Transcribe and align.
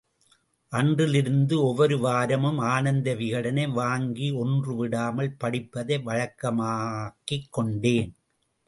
அன்றிலிருந்து 0.71 1.63
ஒவ்வொரு 1.63 1.99
வாரமும் 1.99 2.69
ஆனந்த 2.69 3.13
விகடனை 3.13 3.73
வாங்கி 3.73 4.33
ஒன்று 4.43 4.75
விடாமல் 4.75 5.37
படிப்பதை 5.37 6.01
வழக்கமாக்கிக்கொண்டேன். 6.05 8.11